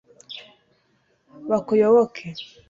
bakuyoboke 1.49 2.23